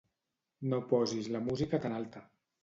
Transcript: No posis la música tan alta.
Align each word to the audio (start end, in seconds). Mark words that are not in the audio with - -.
No 0.71 0.79
posis 0.93 1.29
la 1.35 1.43
música 1.49 1.81
tan 1.85 1.97
alta. 2.01 2.25